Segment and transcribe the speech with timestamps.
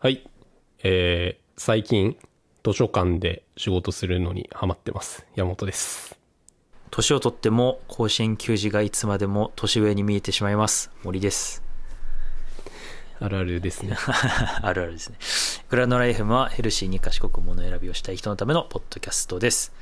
[0.00, 0.22] はい。
[0.84, 2.16] えー、最近、
[2.64, 5.26] 図書館で仕事するのにハマってます。
[5.34, 6.16] 山本です。
[6.92, 10.92] 年をとっても甲子園球児がいつまでも年上に見えてしまいます。
[11.02, 11.64] 森です。
[13.18, 13.96] あるあるですね。
[14.62, 15.18] あるあるですね。
[15.68, 19.72] グラノラ FM はヘルシーに賢く物選びをしたい人のためのポッドキャストです。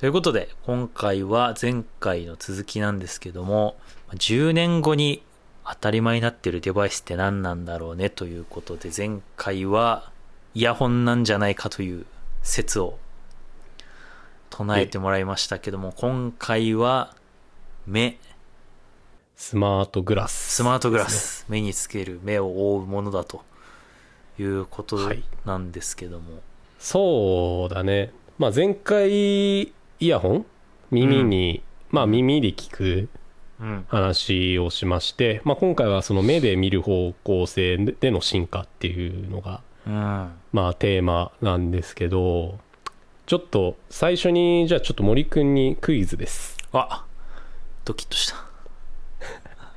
[0.00, 3.78] ということで、今回は前回の続きなんですけども、
[4.10, 5.22] 10年後に
[5.68, 10.10] 当たり前になっているデバイスって何なんだろうねということで、前回は
[10.54, 12.06] イヤホンなんじゃないかという
[12.42, 12.98] 説を
[14.48, 17.14] 唱えてもらいましたけども、今回は
[17.86, 18.18] 目、
[19.34, 21.08] スマートグラス、スマートグラ。
[21.08, 23.42] ス、目につける目を覆うものだと
[24.38, 25.24] いうことはい。
[25.44, 26.40] なんですけども、
[26.78, 28.12] そうだね。
[28.38, 30.46] まあ前回、イヤホン？
[30.90, 33.08] 耳に、まあ耳で聞くうん、
[33.88, 42.58] 話をしまして、まあ今回はその目で見る方向性での進化っていうのが、うん、まあテーマなんですけど、
[43.26, 46.56] ちょっと最初にじゃあちょっと森くんにクイズです。
[46.72, 47.04] あ
[47.84, 48.46] ドキッとした。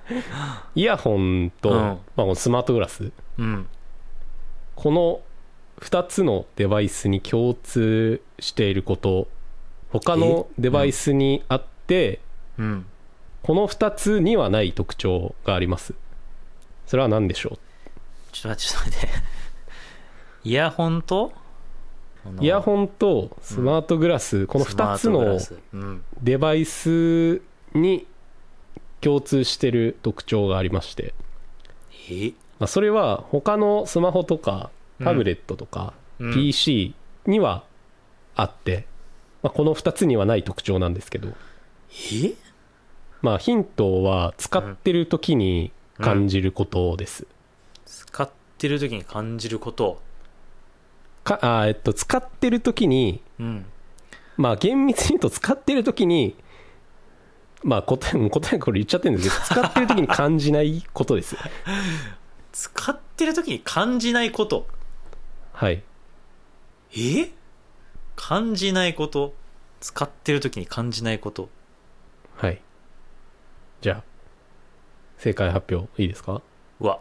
[0.75, 1.75] イヤホンと、うん。
[1.75, 3.11] まあ、このスマートグラス。
[3.37, 3.67] うん、
[4.75, 5.21] この
[5.79, 9.29] 2つのデバイスに共通していること
[9.91, 12.19] 他のデバイスにあって、
[12.57, 12.85] うん。
[13.43, 15.93] この2つにはない特徴があります。
[16.85, 17.57] それは何でしょ
[18.31, 19.09] ちょっと待って、ちょっと待って。
[20.49, 21.33] イヤホンと？
[22.25, 25.39] うイヤホンとスマートグラス、この2つの
[25.73, 27.41] うん、デバイス
[27.73, 28.05] に
[29.01, 31.13] 共通してる特徴がありまして、
[32.09, 32.33] え？
[32.59, 34.69] まあ、それは他のスマホとか
[35.01, 36.33] タブレットとか、うん。
[36.33, 36.93] PC
[37.25, 37.63] には
[38.35, 38.85] あって、
[39.41, 42.33] まあ、この2つにはない特徴なんですけど、え？
[43.21, 47.27] まあ、ヒントは使ってる時に感じることです、
[47.85, 50.01] 使ってる時に感じること。
[51.23, 53.65] かあーえっと、使ってる時にうん。
[54.37, 56.33] まあ厳密に言うと使ってる時に
[57.61, 61.35] まあ答え答えこれ言っちゃってるんですけど使ってる時に感じないことです
[62.53, 64.65] 使ってる時に感じないこと。
[65.51, 65.83] はい
[66.95, 67.31] え？
[68.15, 69.33] 感じないこと？
[69.81, 71.49] 使ってる時に感じないこと。
[72.37, 72.61] はい
[73.81, 74.03] じゃあ
[75.17, 76.41] 正解発表いいですか？
[76.79, 76.99] うわ、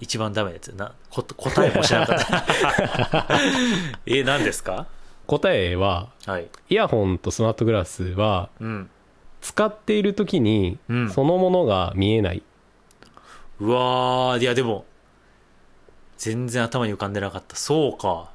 [0.00, 0.68] 一番ダメなやつ。
[0.68, 3.28] な、こ答えもしなかった。
[4.06, 4.86] え、何ですか？
[5.26, 6.48] 答えははい。
[6.68, 8.90] イヤホンとスマートグラスはうん。
[9.40, 12.42] 使っている時にうんそのものが見えない、
[13.58, 14.84] うわー、いやでも、
[16.16, 17.56] 全然頭に浮かんでなかった。
[17.56, 18.30] そうか。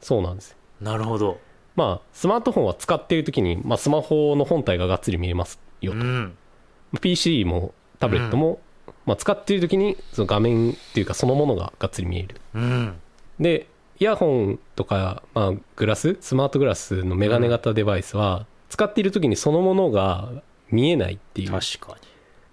[0.00, 1.38] そうなんですなるほど。
[1.76, 6.36] まあスマートフォンは使っている時に、まあ、スマホの本体ががっつり見えますよと、うん。
[6.98, 8.60] PC もタブレットも、
[9.06, 12.94] まあ、使っている時にその画面っていうかそのものががっつり見えるうん。
[13.38, 13.66] で
[14.00, 20.30] イヤホンとか、まあ、グラススマートグラスのメガネ型デバイスは、使っている時にそのものが
[20.70, 21.98] 見えないっていう確か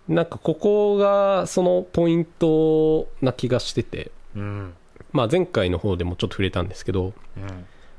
[0.10, 4.42] なんかここがそのポイントな気がしてて、に。
[4.42, 4.74] うん。
[5.14, 7.44] まあ、前回の方でもちょっと触れたんですけど、うん。
[7.46, 7.56] ま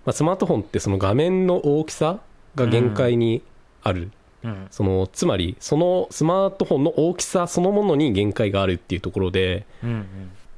[0.07, 2.21] あ、スマートフォンってその画面の大きさ
[2.55, 3.43] が限界に
[3.83, 4.11] ある、
[4.49, 4.67] うん。
[4.71, 10.07] そのつまりそのスマートフォンの大きさそのものに限界があるっていうところで、うん。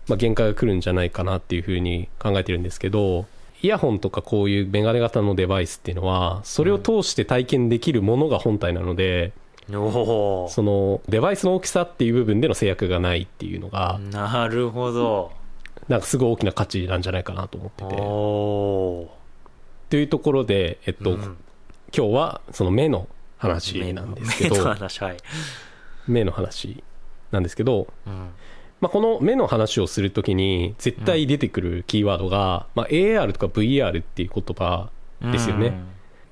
[0.09, 3.27] まあ、限界が来るんじゃないかなっていうふうに考えてるんですけど
[3.63, 9.33] イヤホンとかこういうメガネ型のデバイスっていうのはそれを通して体験できるものが本体なので、
[9.69, 9.77] うん。
[9.77, 14.11] おそのデバイスの大きさっていう部分での制約がないっていうのが、ー。
[14.11, 15.33] なるほど。
[15.89, 17.97] なんかすごい大きな価値なんじゃないかなと思ってて。
[19.91, 21.37] というところで、えっとうん
[21.93, 23.09] 今日はその目の
[23.41, 25.17] 話なんですけど目の話、はい。
[26.07, 26.85] 目の話
[27.33, 28.31] なんですけど、うん。
[28.81, 34.91] まあ、この目の話をするときに絶対出てくるキーワードが、まあ、AR とか VR っていう言葉
[35.21, 35.75] ですよね、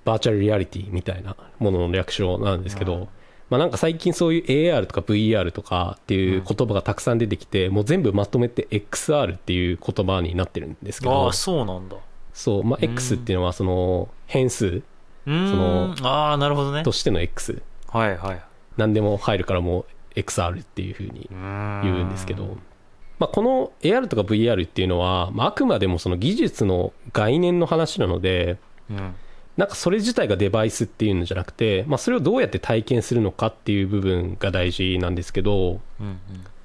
[0.05, 3.09] バーチャルリアリティみたいなものの略称なんですけど、うん
[3.51, 11.97] まあ、なんか最近そういう AR とか VR とかっていう言葉がたくさん出てきて、もう全部まとめて XR っていう言葉になってるんですけどああ、そうなんだ。
[12.35, 14.83] そう、まあ、うん X っていうのはその変数。
[15.99, 16.93] そああ、なるほどねと。
[16.93, 18.43] しての X はいはい。
[18.77, 22.57] 何でも入るからもう XR っていうふうに言言うんですけど、
[23.19, 28.59] まあ、この AR とか VR っていうのは、まあ、あくまでもその技術の概念の話なので
[28.91, 29.15] うん。
[29.57, 36.21] なんかそれ自体がデバイスっていうのじゃなくて、まあ、それをどうやって体験するのかっていう部分が大事なんですけどうん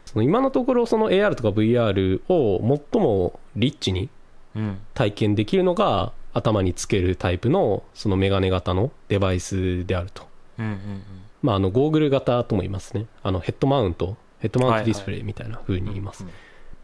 [0.06, 2.60] その今のところその AR とか VR を
[2.92, 4.10] 最もリッチに
[4.56, 4.78] うん。
[4.94, 10.28] 体験できるのが頭につけるタイプのそのメガネ型のデバイスであると。
[10.60, 11.04] うんうん
[11.42, 13.06] まあ、あのゴーグル型とも言いますね。
[13.22, 14.16] あのヘッドマウント。
[14.40, 16.30] ヘッドマウントディスプレイみたいな風に言います、うん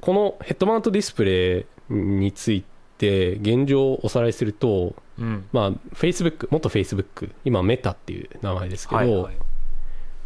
[0.01, 2.63] このヘッドマウントディスプレイについ
[2.98, 5.46] て現状をおさらいすると、うん。
[5.51, 9.36] まあ、Facebook 元 Facebook 今メタっていう名前ですけど、はいはい。
[9.36, 9.42] ま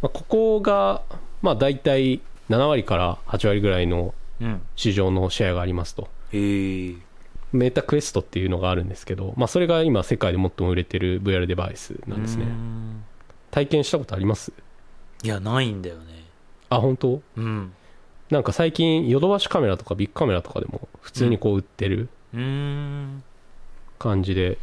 [0.06, 1.02] あ、ここが、
[1.42, 4.62] まあ、大体7割から8割ぐらいのうん。
[4.74, 6.08] 市場のシェアがありますと。
[6.32, 6.94] へえ
[7.54, 12.44] メタクエストっていうのがあるんですけど、まあ、それが今世界で最も売れてる VR デバイスなんですね。
[12.44, 13.04] うん。
[13.50, 14.52] 体験したことあります？
[15.22, 16.24] いやないんだよね。
[16.68, 17.22] あ本当？
[17.36, 17.72] うん。
[18.30, 24.58] なんか最近ヨドバシカメラとかビッグカメラとかでも普通にこう売ってる感じで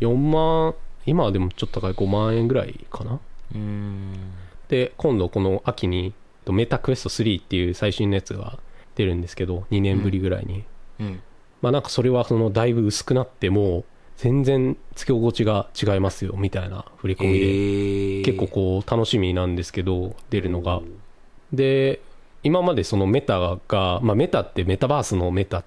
[0.00, 3.20] 4万今はでもちょっと高い5万円ぐらいかな。
[3.54, 4.14] うーん。
[4.68, 6.14] で今度この秋に
[6.46, 8.58] メタクエスト3っていう最新のやつが
[8.94, 10.64] 出るんですけど2年ぶりぐらいに、
[10.98, 11.22] うん
[11.62, 13.84] まあなんかそれはそのだいぶ薄くなってもう
[14.16, 17.38] 全然つけ心地が違いますよみたいな振り込みで。
[17.38, 20.80] へえ結構こう楽しみなんですけど出るのが。
[21.52, 22.00] で
[22.42, 25.62] 今までそのメタが、まあ、メタってメタバースのメタ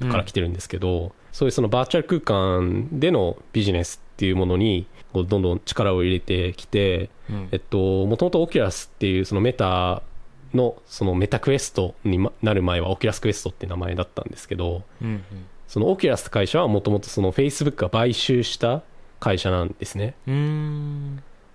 [0.00, 7.48] から来てるんですけど、そういうそのバーチャル空間でのビジネスっていうものにこうどんどん力を入れてきて、うん。
[7.52, 10.02] えっともともとオキュラスっていうそのメタ
[10.54, 15.22] のそのメタクエストにまなる前はオキュラスクエストって名前だったんですけどうんうん
[15.68, 18.82] そのオキュラスって会社はもともとそのフェイスブックが買収した
[19.18, 20.14] 会社なんですね。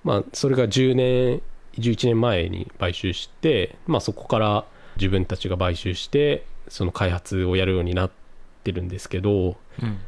[0.03, 1.41] まあそれが10年
[1.77, 4.65] 11年前に買収してまあそこから
[4.97, 8.11] 自分たちが買収してその開発をやるようになっ
[8.63, 9.99] てるんですけどうんうん。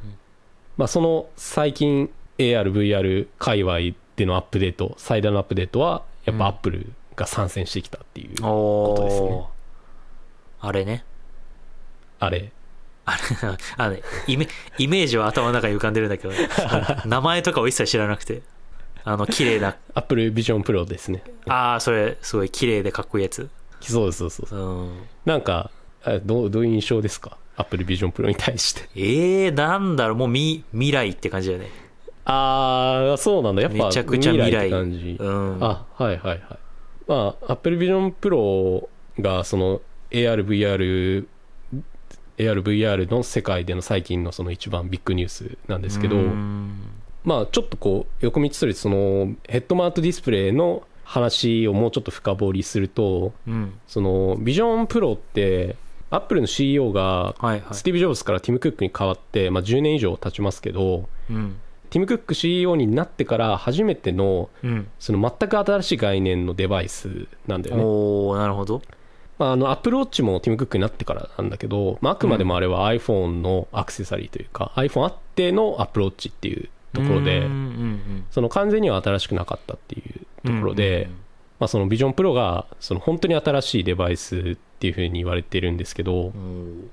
[0.76, 9.27] まあその最近 ARVR 界隈でのアップデート最大のアップデートはやっぱアップルが参戦してきたっていうおことですね。
[9.30, 9.45] ー
[10.68, 11.04] あれね。
[12.19, 12.51] あれ。
[13.06, 13.19] あれ
[13.77, 16.33] あのねイメイメージは頭の中に浮かんでるんだけど、
[17.06, 18.42] 名前とかを一切知らなくて。
[19.06, 19.75] あの綺麗な。
[19.95, 21.24] Apple Vision Pro ですね。
[21.48, 23.50] ああそれすごい綺麗でかっこいいやつ。
[23.81, 24.56] そうですそうそうです。
[24.56, 25.04] うん。
[25.25, 25.71] なんか
[26.06, 28.88] あどうどういう印象ですか？Apple Vision Pro に対して。
[28.95, 30.18] えー、なんだろう。
[30.18, 31.69] もうみ未来って感じだよね。
[32.25, 33.62] ああそうなんだ。
[33.62, 35.57] やっぱめちゃくちゃ未来って感じ、うん。
[35.62, 36.42] あはいはいはい
[37.08, 38.88] まあ Apple Vision Pro
[39.20, 41.26] がその ARVR
[42.38, 46.74] ARVR の世界での最近のその一番ビッグニュースなんですけど、うん。
[47.24, 53.74] まあちょっとこう横道それてそのヘッドマウントディスプレイの話をもうちょっと深掘りするとうん。
[53.88, 55.76] そのビジョンプロって
[56.10, 57.36] アップルの CEO が
[57.72, 61.56] スティーブ・ジョブズからティム・クックに変わって、まあ、10年以上経ちますけどうん
[61.94, 64.88] ティム・クック CEO になってから初めてのうん。
[64.98, 67.84] その全く新しい概念のデバイスなんだよね。
[67.84, 68.81] おおなるほど。
[69.38, 81.10] まあ、あのアップルウォッチもティム・クックになってからなんだけど、まあ、あくまでもあれは iPhone のアクセサリーというか、iPhone あってのアップルウォッチっていうところでうんうんその完全には新しくなかったっていううんところで、
[81.60, 86.89] まあ、そのビジョンプロがその本当に新しいデバイスっていうふうに言われてるんですけどうん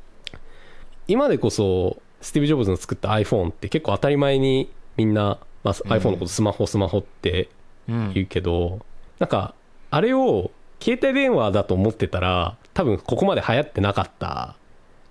[1.08, 4.70] 今でこそスティーブ・ジョブズの作った iPhone って結構当たり前に
[5.00, 7.48] みんな、まあ、iPhone のことスマホスマホって
[7.88, 8.12] うん。
[8.12, 8.80] 言うけど
[9.18, 9.54] なんか
[9.90, 10.50] あれを
[10.80, 14.56] 携帯電話だと思ってたら多分ここまで流行ってなかった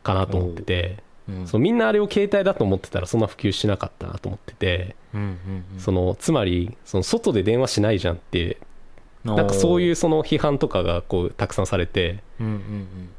[0.04, 0.98] かなと思ってて
[1.28, 1.48] うん。
[1.48, 8.58] そうみんなあれを携帯だと思ってたらそんな普及しなかったなと思っててうんうんそのつまりその外で電話しないじゃんって
[9.24, 13.10] なんかそういううその批判とかがこうたくさんされてうんうん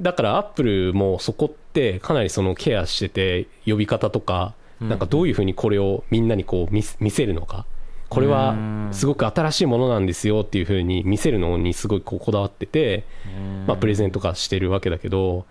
[0.00, 7.66] だからアップルもそこってかなりそのケアしてて呼び方とかうんなんかどういうふうにこれをみんなにこう見せるのか。
[8.08, 8.56] これは
[8.90, 13.64] すごく新しいものなんですよっていうふうに見せるのにすごいこうこだわっててうん。
[13.66, 15.44] まあプレゼントとかしてるわけだけど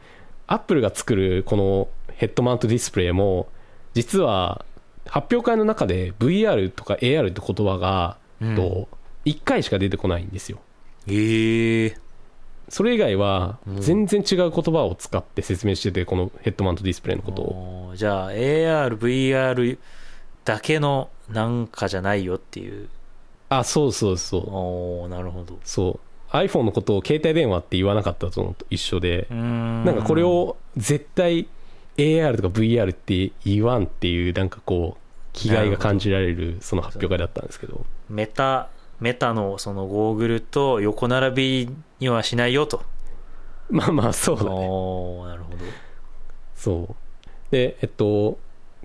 [0.47, 3.47] アップルが作るこのヘッドマウントディスプレイも
[3.93, 4.65] 実は
[5.05, 8.55] 発表会の中で VR とか AR って言葉がうん。
[8.55, 8.89] と
[9.25, 10.59] 1回しか出てこないんですよ。
[11.07, 11.97] ええ
[12.69, 13.81] それ以外はうん。
[13.81, 17.93] 全然違う言葉を使って説明しててこのヘッドマウントディスプレイのことを。
[17.95, 19.77] じゃあ ARVR
[20.45, 22.89] だけのなんかじゃないよっていう。
[23.49, 24.41] あそうそうそう。
[24.41, 25.59] おーなるほど。
[25.63, 26.35] そう。
[26.35, 29.27] iPhone のことを携帯電話って言わなかったのと一緒で。
[29.29, 29.35] な
[29.85, 31.47] なんかこれを絶対
[31.97, 35.01] AR とか VR って言わんっていうなんかこう
[35.33, 37.85] 気概が感じられるその発表会だったんですけど。
[38.09, 41.35] メタメタのそのゴーグルと横並
[41.67, 42.83] びにはしないよと。
[43.69, 44.49] まあまあそうだね。
[44.49, 44.55] な
[45.35, 45.57] るほど。
[46.55, 46.95] そう。
[47.51, 48.39] でえっと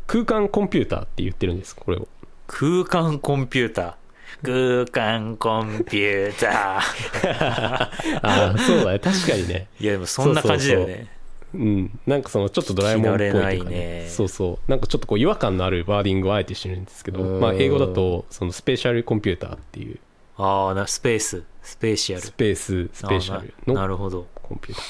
[0.07, 2.09] 空間コンピューターって言ってるんですこれを。
[2.47, 4.87] 空間コンピューター。
[4.87, 8.21] 空間コンピューター。
[8.23, 8.99] ああそうだね。
[8.99, 9.69] 確かにね。
[9.81, 11.09] いやでもそんな感じだよね。
[11.19, 11.22] う
[11.59, 11.99] ん。
[12.07, 13.77] なんかそのちょっとドラえもんっぽいとか、ね。
[13.77, 14.07] ね。
[14.09, 14.71] そうそう。
[14.71, 17.41] なんかちょっとこう違和感のあるワーディングをあえてしてるんですけど、うん。
[17.41, 19.99] まあ、英語だとその spatial computer っていう。
[20.37, 21.45] ああなスペース。
[21.63, 22.23] spatial。
[22.23, 24.27] スペース spatial あーなるほど。
[24.35, 24.85] コンピューター。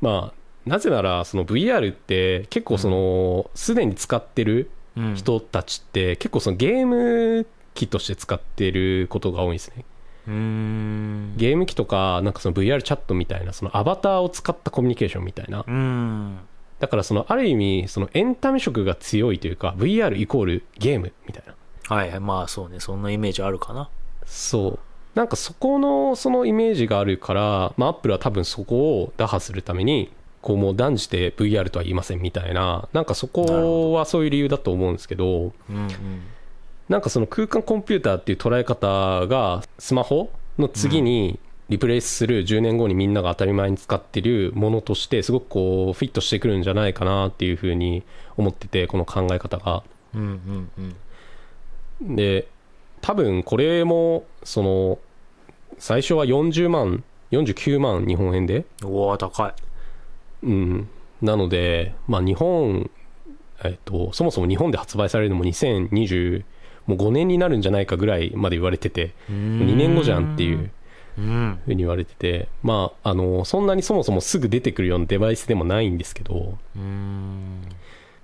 [0.00, 0.38] まあ
[0.68, 5.14] なぜならその VR って結構そのすでに使ってるうん。
[5.14, 9.76] 人たちって結構そのゲーム機として使ってることが多いんですね。
[9.78, 11.36] うーん。
[11.36, 15.64] ゲーム機とかなんかその VR チャットみたいなそのアバターを使ったコミュニケーションみたいな。
[15.66, 16.38] うん
[16.78, 21.54] だからそのある意味そのエンタメ色が強いというか VR イコールゲームみたいな。
[21.96, 23.88] はいはいまあそうねそんなイメージあるかな。
[24.24, 24.78] そう。
[25.14, 35.88] なんかそこのそのイメージがあるからまあアップルは多分そこを打破するためにこうもう断じて VR とは言いませんみたいななんかそこはそういう理由だと思うんですけどうんうん
[36.88, 48.04] なんかその空間コンピューターっていう捉え方がスマホの次にリプレイスする10年後にみんなが当たり前に使ってるものとしてすごくこうフィットしてくるんじゃないかなっていうふうに
[48.36, 49.82] 思っててこの考え方が。
[50.14, 50.24] うんう
[50.82, 50.94] ん
[52.00, 52.16] うん。
[52.16, 52.48] で
[53.02, 54.98] 多分これもその
[55.78, 58.64] 最初は40万49万日本円で。
[58.82, 59.54] おお高い。
[60.44, 60.88] うん。
[61.20, 62.90] なのでまあ日本
[63.62, 66.44] えっとそもそも日本で発売されるのも2020
[66.88, 70.70] もう5年になるんじゃないかぐらいまで言われてて2 2年後じゃんっていう
[71.18, 71.58] うん。
[71.64, 77.60] ふうに言われててまああのそんなにそもそもすぐ出てくるようなデバイスでもないんですけどうん。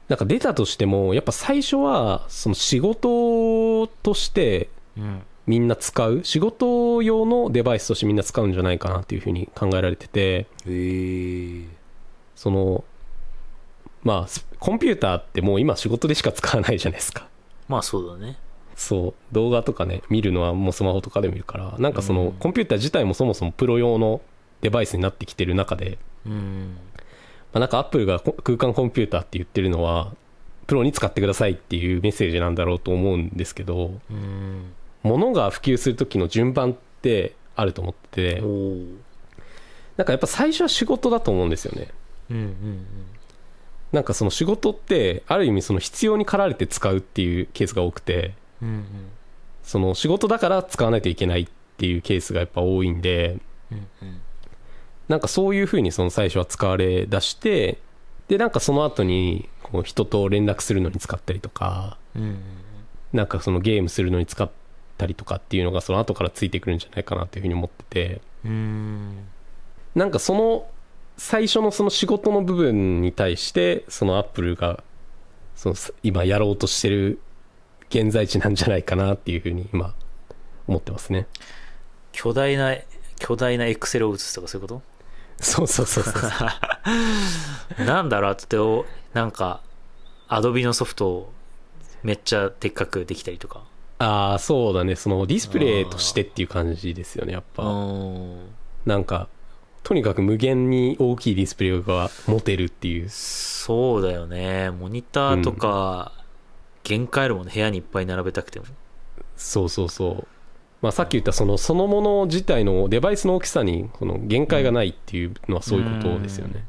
[0.08, 5.22] なんか出たとしてもやっぱ最初はその仕事としてうん。
[5.46, 10.46] みんな使う仕事用のデバイスとしてみんな使うんじゃないかなっていうふうに考えられてて
[12.34, 12.82] その
[14.02, 17.28] まあスコンピューターってもう今仕事でしか使わないじゃないですか。
[17.68, 18.38] まあそうだね
[18.76, 22.32] そう動画とかね見るのはもうスマホとかで見るからなんかその、うん。
[22.32, 24.20] コンピューター自体もそもそもプロ用の
[24.62, 26.76] デバイスになってきてる中で、うん。
[27.52, 30.12] まあ、なんかアップルがこ空間コンピューターって言ってるのは
[30.66, 34.72] プロに使ってくださいっていうメッセージなんだろうと思うんですけどうん。
[35.02, 38.40] 物が普及する時の順番ってあると思ってて
[39.96, 41.88] なんかやっぱ最初は仕事だと思うんですよね。
[42.30, 42.86] うんうん。
[43.92, 48.84] なんかその仕事ってある意味その必要に駆られて使うっていうケースが多くてうんうん。
[49.62, 53.38] その仕事だから使わないといけないっていうケースがやっぱ多いんで
[53.72, 54.20] うんうん
[55.08, 57.78] なんかそういうふうにその最初は使われ出して
[58.28, 62.38] でなんかその後にこう人と連絡するのに使ったりとかうんうん
[63.12, 64.50] なんかそのゲームするのに使っ
[64.98, 68.20] たりとかっていうのがその後からついてくるんじゃないかなというふうに思ってて。
[68.44, 69.18] うん。
[69.94, 70.66] なんかその
[71.16, 74.82] 最初のその仕事の部分に対してそのアップルが
[75.54, 77.20] その今やろうとしてる
[77.94, 79.94] 現在地なんじゃないかなっていうふうに今
[80.66, 81.26] 思ってますね。
[82.12, 82.74] 巨大な
[83.18, 84.82] 巨大なエクセルを打つとかそういうこ
[85.40, 86.14] そうそうそうそう。
[87.76, 89.60] と なんだろうあとおなんか
[90.28, 91.32] アドビのソフトを
[92.02, 93.62] めっちゃでっかくできたりとか。
[93.98, 94.96] ああそうだね。
[94.96, 98.38] そのディスプレイとしてっていう感じですよねやっうぱん。
[98.84, 99.28] なんか
[99.84, 103.08] とにかく無限に大きいディスプレイが持てるっていう。
[103.10, 104.70] そうだよね。
[104.70, 106.12] モニターとか、
[106.84, 108.66] 限界あるもんね部屋にいっぱい並べたくても。
[109.36, 110.26] そうそうそう。
[110.80, 116.62] まあさっき言ったそのそのもの自体のデバイスの大きさにこの限界がないっていうのはそういうことですよね、うん。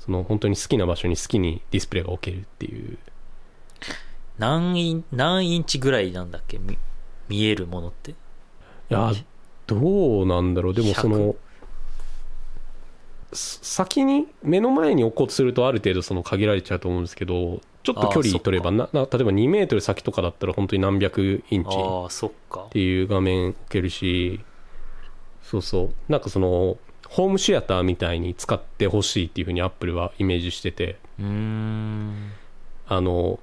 [0.00, 2.98] その本当に好きな場所に好きにディスプレイが置けるっていう。
[4.38, 6.58] 何イン何インチぐらいなんだっけ？
[6.58, 6.76] み
[7.28, 8.10] 見えるものって？
[8.10, 8.14] い
[8.90, 9.12] や
[9.66, 10.74] どうなんだろう。
[10.74, 11.36] でもその
[13.32, 22.66] す先に目の前に置こうとするとある程度その限られちゃうと思うんですけどちょっと距離取ればなな例えば2メートル先とかだったら本当に何百インチっああそっか。
[22.70, 24.40] ていう画面置けるし
[25.40, 25.94] そうそう。
[26.08, 26.78] なんかその
[27.08, 30.98] ホームシアターみたいに使ってほしいっていうふうにアップルはイメージしてて。
[32.88, 33.38] あの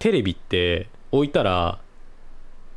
[0.00, 1.78] テレビって置いたら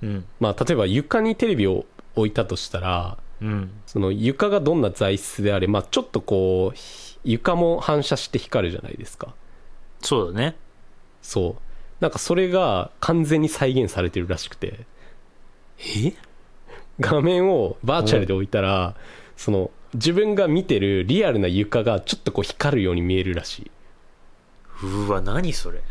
[0.04, 0.26] うん。
[0.40, 3.72] まあ例えば床にテレビを置いたとしたらうん。
[3.88, 9.34] その床がどんな材質であれ、まあ、ちょっとこうひ床も反射して光るじゃないですか。
[10.02, 10.56] そうだね
[11.28, 11.62] そう。
[12.00, 14.86] なんかそれが完全に再現されてるらしくて。
[15.98, 16.14] え？
[17.02, 18.96] 画面をバーチャルで置いたら
[19.36, 23.72] その自分が見てるリアルな床がちょっとこう光るように見えるらしい。
[24.86, 25.82] うわ何それ？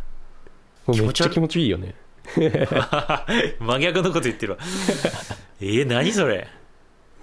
[0.89, 1.67] めっちゃ気持ちい。
[1.67, 1.95] いよね。
[3.61, 4.59] 真逆のこと言ってるわ。
[5.61, 6.49] えー、何それ？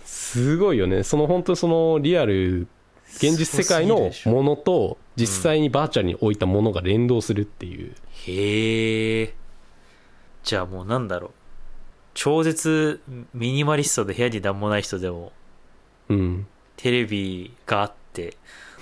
[0.05, 1.01] すごいよね。
[1.01, 2.67] その本当そのリアル
[3.15, 7.95] 現実世界のものと実際にバーチャルに置いたものが連動するっていう、
[8.27, 9.33] へえ。
[10.43, 11.31] じゃあもうなんだろう。
[12.13, 13.01] 超絶
[13.33, 15.31] ミニマリストで部屋に何もない人でも
[16.09, 18.37] うん、テレビがあって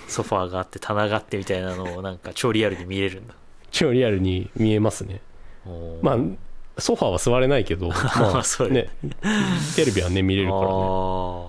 [0.08, 3.34] ソファーがあって棚があってみたいなのをなんか超リアルに見れるんだ。
[3.70, 5.20] 超リアルに見えますね。
[6.02, 6.18] まあ
[6.80, 8.90] ソファーは座れないけど まあそうね。
[9.76, 10.66] テレビはね見れるからね。
[10.66, 10.68] あ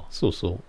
[0.10, 0.60] そうそう。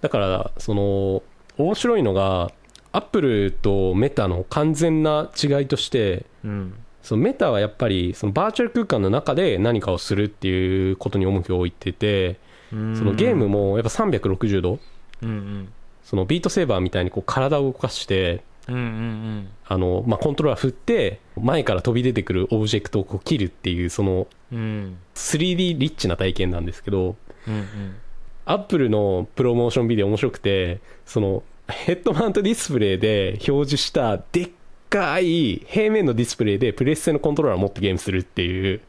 [0.00, 1.22] だからその
[1.58, 2.52] 面白いのが
[2.92, 6.74] アップルとメタの完全な違いとしてうん。
[7.02, 12.38] そのメタはやっぱりそのバーチャル空間の中で何かをするっていうことに重きを置いてて
[12.70, 14.78] そそのゲームもやっぱ360度
[15.22, 15.72] うんうん。
[16.04, 19.48] そのビートセーバーみたいにこう体を動かしてうんうんうん。
[19.66, 27.16] あの、まあ、コントローラー振って前から飛び出てくるオブジェクトをこう切るっていうそのうん、3D リッチな体験なんですけど
[27.48, 27.96] うんうん。
[28.44, 34.50] アップルのプロモーションビデオ面白くてそのヘッドマウントディスプレイで表示したでっ
[34.90, 38.80] かい平面のディスプレイでプレステのコントローラーを持ってゲームするっていう。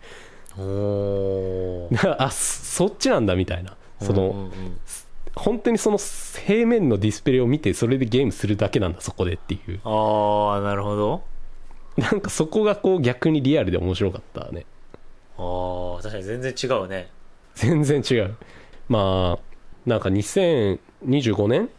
[0.58, 2.16] おー。
[2.22, 3.76] あそそっちなんだみたいな。
[4.02, 4.78] その、うんうん
[5.36, 9.80] 本当にその平面のディスプレイを見てそれでゲームするだけなんだそこでっていう。
[9.84, 11.24] ああなるほど。
[11.98, 14.68] なんかそこがこう逆にリアルで面白かったね。
[15.38, 17.10] ああ確かに全然違うね。
[17.56, 18.36] 全然違う。
[18.90, 21.70] まあなんか2025年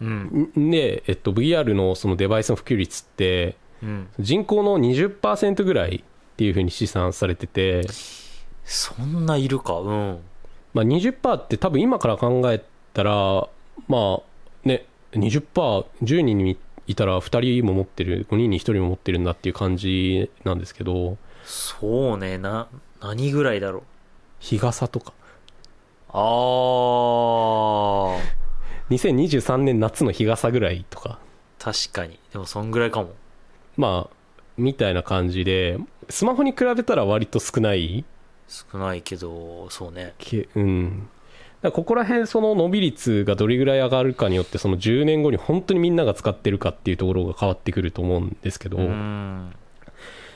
[0.00, 0.70] うん。
[0.70, 4.08] で、えっと、VR のそのデバイスの普及率ってうん。
[4.18, 6.02] 人口の20%ぐらいっ
[6.36, 7.86] ていうふうに試算されてて、
[8.64, 9.80] そんないるか？
[9.80, 10.18] うん。
[10.74, 12.62] まあ、20%って多分今から考え
[12.94, 13.48] たら
[13.88, 14.20] まあ
[14.64, 21.16] ね 20%10 人にいたら2人も持ってる5人に1人も持ってるんだっていう感じなんですけど。
[21.44, 22.38] そうね。
[22.38, 22.68] な
[23.00, 23.82] 何ぐらいだろう？
[24.40, 25.12] 日傘とか。
[26.12, 26.20] ああ
[28.90, 31.18] 2023年夏の日傘ぐらいとか。
[31.58, 32.18] 確かに。
[32.32, 33.10] でもそんぐらいかも。
[33.76, 34.16] まあ
[34.56, 35.78] みたいな感じで
[36.08, 38.04] スマホに比べたら割と少ない。
[38.48, 40.14] 少ないけどそうね。
[40.18, 41.08] けうん。
[41.62, 49.54] だここら辺その伸び率がどれぐらい上がるかによってその10年後に本当にみんなが使ってるかっていうところが変わってくると思うんですけど、うん。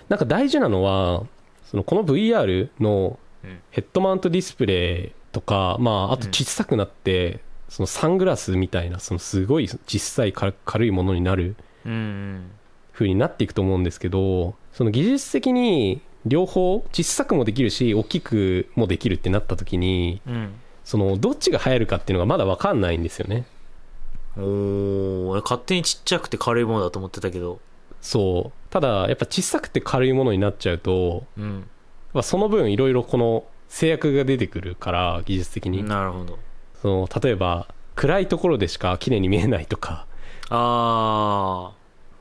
[0.09, 1.25] なんか大事なのは
[1.65, 3.61] そのこの VR のうん。
[3.71, 7.41] ヘッドマウントディスプレイとか、まあ、あと小さくなって、
[7.75, 12.51] そのサングラスみたいなそのすごい小さい軽軽いものになるうん
[13.01, 20.55] うになっていくと思うんですけどその技術的に両方小さくもできるし大きくもできるってなった時にうん。
[20.85, 23.45] そのどっちが流行るかっていうのがまだ分かんないんですよね。
[24.37, 27.59] おお勝手にちっちゃくて軽いものだと思ってたけど。
[28.01, 28.71] そう。
[28.71, 31.67] ただやっぱ小さくて軽いものになっちゃうと、うん。
[32.13, 35.83] まあ、その分いろいろこの制約が出てくるから技術的に。
[35.83, 36.39] なるほど
[36.85, 40.07] その例えば暗いところでしか綺麗に見えないとか
[40.51, 41.73] ああ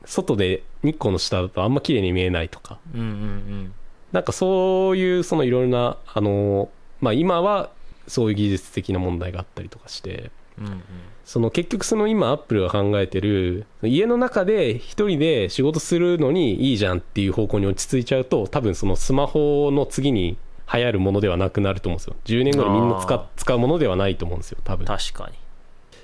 [0.06, 2.78] 外で日光の下だとあんま綺麗に見えないとか。
[2.94, 3.74] うんうん
[4.12, 6.68] なんかそういうそのいろいろなあの
[7.00, 7.70] まあ今は
[8.06, 10.82] そういう技術的な問題があったりとかしてうんうんうん。
[11.24, 20.38] その結局その今アップルが考えてる家の中で一人で仕事するのにいいじゃんっていう方向に落ち着いちゃうと多分そのスマホの次に
[20.72, 22.16] 流行るものではなくなると思うんですよ。
[22.24, 24.86] 10年後にみんな使使うものではないと思うんですよ多分。
[24.86, 25.30] 確か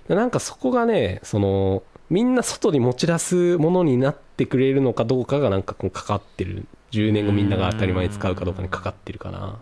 [0.09, 0.15] に。
[0.15, 6.67] なんかそこがねそのみんな外に持ち出すものになってくれるのかどうかがなんかこうかかってる。
[6.91, 9.61] 10年後みんなが当たり前に使うかどうかにかかってるかな。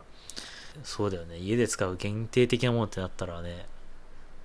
[0.83, 1.37] そうだよね。
[1.37, 3.67] 家で使う限定的なものってなったらね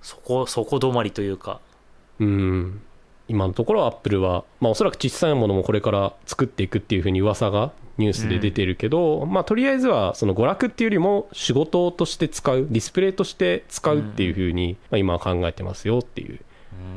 [0.02, 1.60] そこそこ止まりというか。
[2.20, 2.82] うん
[3.28, 16.40] 今のところアップルは、まあ、おそらく小さいものもこれから作っていくっていうふうに噂がニュースで出てるけど、まあとりあえずはその娯楽っていうよりも仕事として使うディスプレイとして使うっていうふうに、まあ、今は考えてますよっていう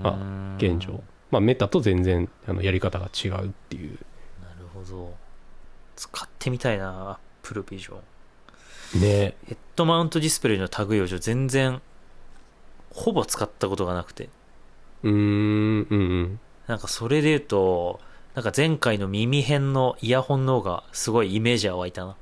[0.04, 4.00] あ現状、まあ、メタと全然あのやり方が違うっていう。
[4.42, 5.14] なるほど。
[5.96, 7.96] 使ってみたいな Apple Vision
[8.96, 9.36] ね。
[9.46, 11.82] ヘッドマウントディスプレイの類を全然
[12.92, 14.30] ほぼ使ったことがなくて
[15.04, 16.40] うーんうんうん。
[16.68, 18.00] なんかそれで言うと
[18.36, 22.16] なんか前回の耳辺のイヤホンの方がすごいイメージは湧いたな。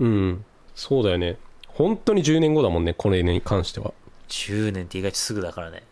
[0.00, 1.38] うんそうだよね。
[1.68, 3.92] 本当に10年後だもんねこれに関しては。
[4.28, 5.82] 10年って意外とすぐだからね。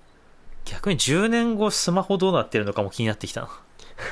[0.64, 3.48] 逆に10年後スマホどうなってるのかも気になってきたな。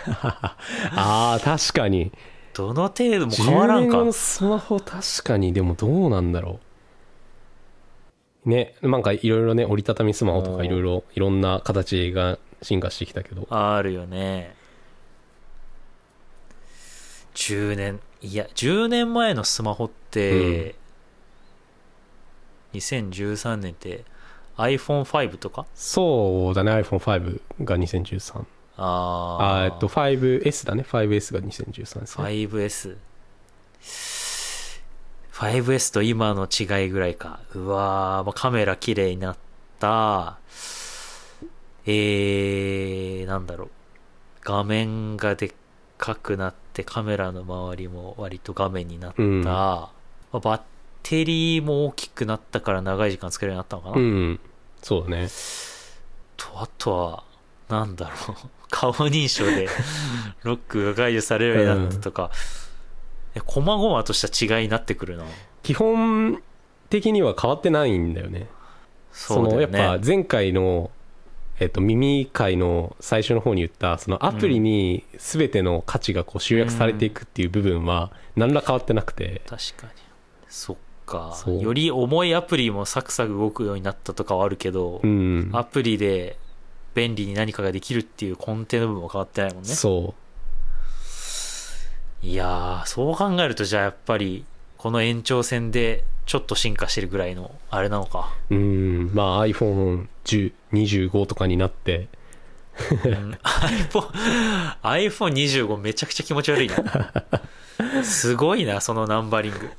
[0.92, 2.12] あー確かに。
[2.54, 3.96] どの程度も変わら10んか。
[3.96, 5.52] 年後のスマホ確かに。
[5.52, 6.65] でもどうなんだろう
[8.46, 13.46] ねなんかいろいろね折りたたみスマホとかいろいろいろんな形が進化してきたけど。
[13.50, 14.54] あるよね。
[17.34, 20.74] 10年いや10年前のスマホって、
[22.72, 24.04] 2013年って
[24.56, 25.66] iPhone5 とか？
[25.74, 28.44] そうだね iPhone5 が2013あー。
[28.78, 30.86] あーえっと 5S だね。
[30.88, 32.24] 5S が2013ですね。
[32.24, 32.96] 5S
[35.36, 37.40] 5S と今の違いぐらいか。
[37.54, 39.36] うわー、まあ、カメラ綺麗になっ
[39.78, 40.38] た。
[41.84, 43.68] えー、なんだろう。
[44.42, 45.52] 画面がでっ
[45.98, 49.42] かくなってカメラの周りも割と画面になった、うん。
[49.44, 49.90] ま
[50.32, 50.60] あバッ
[51.02, 54.40] テリーも大きくなったから長い時間使えるようになったのかな、うん。
[54.82, 55.28] そうだね。
[56.38, 57.24] とあとは
[57.68, 58.36] なんだろう。
[58.70, 59.68] 顔認証で
[60.42, 62.65] ロックが解除されるようになったとか、え
[63.44, 65.24] 細々とした違いになってくるな
[65.62, 66.42] 基本
[66.90, 68.46] 的には変わってないんだよね。
[69.12, 69.78] そうだよね。
[69.78, 70.90] のやっぱ前回の、
[71.58, 79.92] えっと耳会の最初の方に言ったそのアプリに全ての価値がこう集約されていくっていう部分は何ら変わってなくて、確かに。
[80.48, 81.36] そっか。
[81.46, 85.50] より重いアプリもサクサク動くようになったとかはあるけど、うん。
[85.52, 86.38] アプリで
[86.94, 89.68] 便利に何かができるっていう根底の部分は変わってないもんね。
[89.68, 90.14] そ
[92.22, 94.44] いやーそう考えるとじゃあやっぱり
[94.78, 102.08] この延長線でちょっと進化してるぐらいのあれなのか、ううんまあ iPhone1025 とかになって。
[103.04, 103.38] うん。
[103.42, 104.10] iPhone
[104.82, 108.04] iPhone25 めちゃくちゃ気持ち悪いな。
[108.04, 109.70] すごいなそのナンバリング。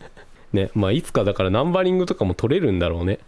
[0.53, 3.19] ねまあいつかだからナンバリングとかも取れるんだろうね。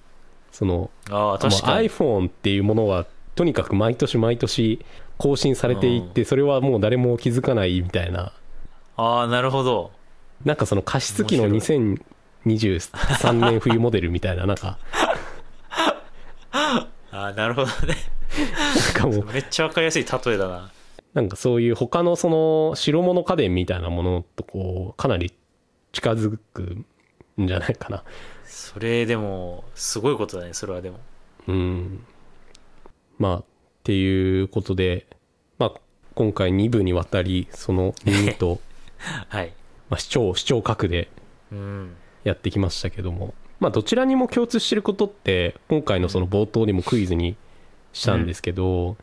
[0.51, 4.83] そのあ iPhone っていうものはとにかく毎年毎年
[5.17, 8.33] 更新されていってそれはもう誰も気づかないみたいな
[8.99, 9.91] ああなるほど。
[10.43, 11.97] なんかその加湿器の面
[12.45, 14.77] 2023年冬モデルみたいななんか。
[16.51, 17.95] ああなるほどね。
[18.75, 19.25] なんかもう。
[19.33, 20.69] めっちゃわかりやすい例えだな。
[21.13, 25.33] なんかそういう他のその白物家電みたいなものとこうかなり
[25.93, 26.61] 近づく
[27.41, 28.03] んじゃないかな。
[28.43, 30.99] それでもすごいことだねそれはでも。
[31.47, 32.03] うん。
[33.17, 33.43] まあっ
[33.83, 35.07] ていうことで
[35.57, 35.73] まあ
[36.15, 38.59] 今回2部にわたりその耳と
[39.29, 39.53] はい。
[39.89, 41.09] まあ視聴視聴覚で
[41.51, 41.95] うん。
[42.23, 43.33] やってきましたけども。
[43.59, 47.35] まあどちらにも共通してることって今回のその冒頭にもクイズに
[47.93, 48.97] したんですけど、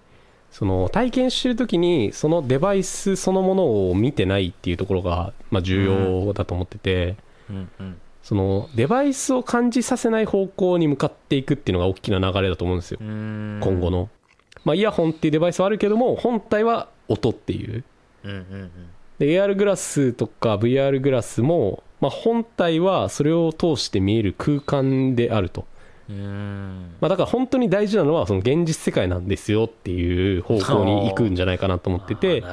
[0.51, 7.17] その体験してる時にそのデバイスそのものを見てないっていうところがまあ重要だと思ってて、
[7.51, 7.69] うん。
[7.81, 7.97] うん。
[8.23, 14.09] そのデバイスを感じさせない方向に向かっていくっていうのが大きな流れだと思うんですよ、今後の、
[14.65, 17.85] まあ、イヤホンっていうデバイスはあるけども本体は音っていう。
[18.25, 18.71] うんうんうん
[19.19, 25.65] で AR グラスとか VR グラスも、まあ、本体はそれを通して見える空間であると、
[26.09, 26.97] うーん。
[27.01, 32.45] まあ、だから本当に大事なのはその現実世界なんですよっていう方向に行くんじゃないかなと思ってあて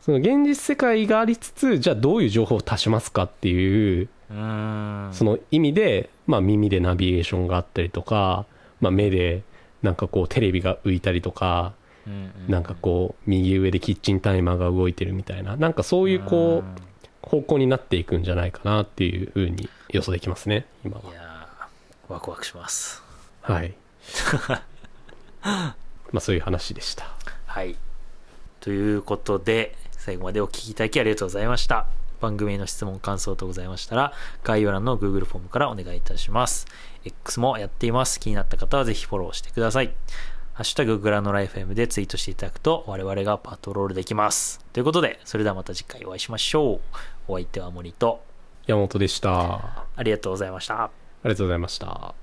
[0.00, 8.46] その現実世界がありつつじゃあどういう情報を足しますかっていうその意味で、まあ、耳でナビゲーションがあったりとか、
[8.80, 9.42] まあ、目で
[9.82, 11.74] なんかこうテレビが浮いたりとか
[12.48, 15.56] なんかこう右上でキッチンタイマーが動いてるみたいな。
[15.56, 23.02] なんかそういうこう方向になっていくんじゃないかなっていうふうに予想できますね今うんいはやーワクワクします。
[23.42, 23.74] はい。
[25.42, 25.74] ま
[26.16, 27.06] あそういう話でした。
[27.46, 27.76] はい。
[28.60, 31.86] ということで最後までお聞きいただきありがとうございました。
[32.20, 34.12] 番組への質問感想等ございましたら
[34.44, 36.66] 概要欄の Google フォームからお願いいたします。
[37.04, 38.20] X もやっています。
[38.20, 39.90] 気になった方はぜひフォローしてください
[40.60, 44.62] ハッシュタググラノライフ M でツイートしていただくと我々がパトロールできます。
[44.74, 46.80] ということでそれではまた次回お会いしましょう。
[47.28, 48.22] お相手は森と。
[48.66, 49.30] 山本でした。
[49.30, 50.90] あありがとうございました。
[51.24, 52.14] りがとうございました